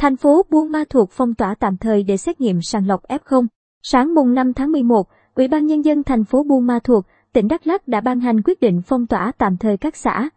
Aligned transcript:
Thành 0.00 0.16
phố 0.16 0.42
Buôn 0.50 0.72
Ma 0.72 0.84
Thuột 0.90 1.08
phong 1.10 1.34
tỏa 1.34 1.54
tạm 1.54 1.76
thời 1.76 2.02
để 2.02 2.16
xét 2.16 2.40
nghiệm 2.40 2.62
sàng 2.62 2.86
lọc 2.86 3.02
F0. 3.08 3.46
Sáng 3.82 4.14
mùng 4.14 4.34
5 4.34 4.52
tháng 4.52 4.72
11, 4.72 5.08
Ủy 5.34 5.48
ban 5.48 5.66
Nhân 5.66 5.84
dân 5.84 6.02
thành 6.02 6.24
phố 6.24 6.42
Buôn 6.42 6.66
Ma 6.66 6.78
Thuột, 6.84 7.04
tỉnh 7.32 7.48
Đắk 7.48 7.66
Lắk 7.66 7.88
đã 7.88 8.00
ban 8.00 8.20
hành 8.20 8.42
quyết 8.42 8.60
định 8.60 8.82
phong 8.86 9.06
tỏa 9.06 9.32
tạm 9.38 9.56
thời 9.56 9.76
các 9.76 9.96
xã, 9.96 10.28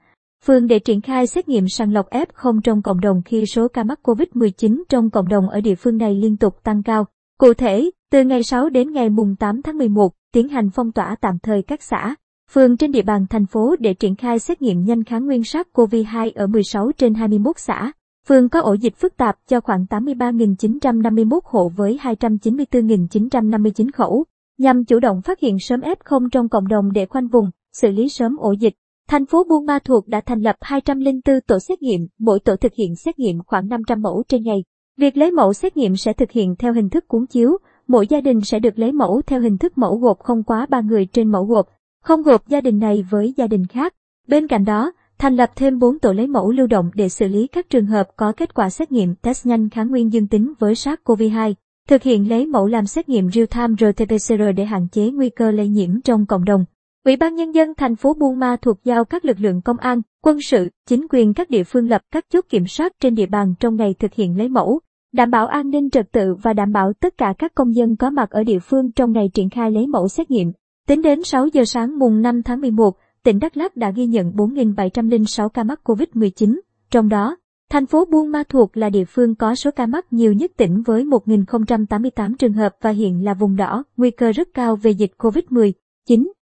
phường 0.45 0.67
để 0.67 0.79
triển 0.79 1.01
khai 1.01 1.27
xét 1.27 1.49
nghiệm 1.49 1.67
sàng 1.67 1.93
lọc 1.93 2.09
F0 2.09 2.61
trong 2.61 2.81
cộng 2.81 2.99
đồng 2.99 3.21
khi 3.25 3.45
số 3.45 3.67
ca 3.67 3.83
mắc 3.83 3.99
COVID-19 4.03 4.83
trong 4.89 5.09
cộng 5.09 5.27
đồng 5.27 5.49
ở 5.49 5.61
địa 5.61 5.75
phương 5.75 5.97
này 5.97 6.15
liên 6.15 6.37
tục 6.37 6.63
tăng 6.63 6.83
cao. 6.83 7.05
Cụ 7.37 7.53
thể, 7.53 7.89
từ 8.11 8.23
ngày 8.23 8.43
6 8.43 8.69
đến 8.69 8.91
ngày 8.91 9.09
mùng 9.09 9.35
8 9.35 9.61
tháng 9.61 9.77
11, 9.77 10.13
tiến 10.33 10.49
hành 10.49 10.69
phong 10.69 10.91
tỏa 10.91 11.15
tạm 11.21 11.37
thời 11.43 11.61
các 11.61 11.83
xã, 11.83 12.15
phường 12.51 12.77
trên 12.77 12.91
địa 12.91 13.01
bàn 13.01 13.25
thành 13.29 13.45
phố 13.45 13.75
để 13.79 13.93
triển 13.93 14.15
khai 14.15 14.39
xét 14.39 14.61
nghiệm 14.61 14.83
nhanh 14.83 15.03
kháng 15.03 15.25
nguyên 15.25 15.41
SARS-CoV-2 15.41 16.31
ở 16.35 16.47
16 16.47 16.91
trên 16.97 17.13
21 17.13 17.59
xã. 17.59 17.91
Phường 18.27 18.49
có 18.49 18.61
ổ 18.61 18.73
dịch 18.73 18.95
phức 18.95 19.17
tạp 19.17 19.37
cho 19.47 19.61
khoảng 19.61 19.85
83.951 19.89 21.39
hộ 21.43 21.69
với 21.69 21.99
294.959 22.01 23.87
khẩu, 23.93 24.25
nhằm 24.57 24.85
chủ 24.85 24.99
động 24.99 25.21
phát 25.21 25.39
hiện 25.39 25.59
sớm 25.59 25.79
F0 25.79 26.29
trong 26.29 26.49
cộng 26.49 26.67
đồng 26.67 26.91
để 26.91 27.05
khoanh 27.05 27.27
vùng, 27.27 27.49
xử 27.73 27.91
lý 27.91 28.09
sớm 28.09 28.37
ổ 28.37 28.51
dịch. 28.51 28.73
Thành 29.07 29.25
phố 29.25 29.43
Buôn 29.43 29.65
Ma 29.65 29.79
Thuột 29.79 30.07
đã 30.07 30.21
thành 30.21 30.41
lập 30.41 30.55
204 30.61 31.41
tổ 31.47 31.59
xét 31.59 31.81
nghiệm, 31.81 32.07
mỗi 32.19 32.39
tổ 32.39 32.55
thực 32.55 32.73
hiện 32.73 32.95
xét 32.95 33.19
nghiệm 33.19 33.43
khoảng 33.47 33.67
500 33.67 34.01
mẫu 34.01 34.23
trên 34.27 34.43
ngày. 34.43 34.63
Việc 34.97 35.17
lấy 35.17 35.31
mẫu 35.31 35.53
xét 35.53 35.77
nghiệm 35.77 35.95
sẽ 35.95 36.13
thực 36.13 36.31
hiện 36.31 36.55
theo 36.59 36.73
hình 36.73 36.89
thức 36.89 37.07
cuốn 37.07 37.25
chiếu, 37.25 37.57
mỗi 37.87 38.07
gia 38.07 38.21
đình 38.21 38.41
sẽ 38.41 38.59
được 38.59 38.79
lấy 38.79 38.91
mẫu 38.91 39.21
theo 39.27 39.41
hình 39.41 39.57
thức 39.57 39.77
mẫu 39.77 39.97
gộp 39.97 40.19
không 40.19 40.43
quá 40.43 40.65
3 40.69 40.81
người 40.81 41.05
trên 41.05 41.31
mẫu 41.31 41.45
gộp, 41.45 41.67
không 42.03 42.21
gộp 42.21 42.47
gia 42.47 42.61
đình 42.61 42.79
này 42.79 43.05
với 43.09 43.33
gia 43.37 43.47
đình 43.47 43.65
khác. 43.65 43.93
Bên 44.27 44.47
cạnh 44.47 44.65
đó, 44.65 44.91
thành 45.21 45.35
lập 45.35 45.49
thêm 45.55 45.79
4 45.79 45.99
tổ 45.99 46.13
lấy 46.13 46.27
mẫu 46.27 46.51
lưu 46.51 46.67
động 46.67 46.91
để 46.93 47.09
xử 47.09 47.27
lý 47.27 47.47
các 47.47 47.69
trường 47.69 47.85
hợp 47.85 48.07
có 48.15 48.31
kết 48.37 48.53
quả 48.53 48.69
xét 48.69 48.91
nghiệm 48.91 49.15
test 49.15 49.45
nhanh 49.45 49.69
kháng 49.69 49.89
nguyên 49.89 50.13
dương 50.13 50.27
tính 50.27 50.53
với 50.59 50.73
SARS-CoV-2, 50.73 51.53
thực 51.87 52.03
hiện 52.03 52.29
lấy 52.29 52.45
mẫu 52.45 52.67
làm 52.67 52.85
xét 52.85 53.09
nghiệm 53.09 53.27
real-time 53.27 53.75
RT-PCR 53.75 54.53
để 54.53 54.65
hạn 54.65 54.87
chế 54.91 55.11
nguy 55.11 55.29
cơ 55.29 55.51
lây 55.51 55.67
nhiễm 55.67 56.01
trong 56.01 56.25
cộng 56.25 56.45
đồng. 56.45 56.65
Ủy 57.05 57.15
ban 57.15 57.35
Nhân 57.35 57.51
dân 57.51 57.73
thành 57.77 57.95
phố 57.95 58.13
Buôn 58.13 58.39
Ma 58.39 58.55
thuộc 58.61 58.83
giao 58.83 59.05
các 59.05 59.25
lực 59.25 59.39
lượng 59.39 59.61
công 59.61 59.77
an, 59.77 60.01
quân 60.23 60.41
sự, 60.41 60.69
chính 60.87 61.07
quyền 61.09 61.33
các 61.33 61.49
địa 61.49 61.63
phương 61.63 61.89
lập 61.89 62.01
các 62.11 62.25
chốt 62.29 62.45
kiểm 62.49 62.67
soát 62.67 62.91
trên 62.99 63.15
địa 63.15 63.25
bàn 63.25 63.53
trong 63.59 63.75
ngày 63.75 63.95
thực 63.99 64.13
hiện 64.13 64.37
lấy 64.37 64.49
mẫu, 64.49 64.79
đảm 65.13 65.31
bảo 65.31 65.47
an 65.47 65.69
ninh 65.69 65.89
trật 65.89 66.11
tự 66.11 66.35
và 66.41 66.53
đảm 66.53 66.71
bảo 66.71 66.93
tất 66.93 67.17
cả 67.17 67.33
các 67.37 67.55
công 67.55 67.75
dân 67.75 67.95
có 67.95 68.09
mặt 68.09 68.29
ở 68.29 68.43
địa 68.43 68.59
phương 68.59 68.91
trong 68.91 69.11
ngày 69.11 69.29
triển 69.33 69.49
khai 69.49 69.71
lấy 69.71 69.87
mẫu 69.87 70.07
xét 70.07 70.31
nghiệm. 70.31 70.51
Tính 70.87 71.01
đến 71.01 71.23
6 71.23 71.47
giờ 71.47 71.65
sáng 71.65 71.99
mùng 71.99 72.21
5 72.21 72.43
tháng 72.43 72.61
11, 72.61 72.95
tỉnh 73.23 73.39
Đắk 73.39 73.57
Lắk 73.57 73.77
đã 73.77 73.91
ghi 73.91 74.05
nhận 74.05 74.31
4.706 74.31 75.49
ca 75.49 75.63
mắc 75.63 75.79
COVID-19, 75.83 76.59
trong 76.91 77.09
đó, 77.09 77.37
thành 77.69 77.85
phố 77.85 78.05
Buôn 78.05 78.31
Ma 78.31 78.43
Thuột 78.49 78.69
là 78.73 78.89
địa 78.89 79.05
phương 79.05 79.35
có 79.35 79.55
số 79.55 79.71
ca 79.75 79.85
mắc 79.85 80.13
nhiều 80.13 80.33
nhất 80.33 80.51
tỉnh 80.57 80.81
với 80.81 81.05
1.088 81.05 82.35
trường 82.39 82.53
hợp 82.53 82.75
và 82.81 82.89
hiện 82.89 83.25
là 83.25 83.33
vùng 83.33 83.55
đỏ, 83.55 83.83
nguy 83.97 84.11
cơ 84.11 84.31
rất 84.31 84.53
cao 84.53 84.75
về 84.75 84.91
dịch 84.91 85.11
COVID-19. 85.17 85.73